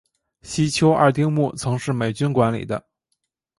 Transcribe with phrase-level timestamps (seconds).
[0.41, 2.87] 西丘二丁目曾是美军管理的。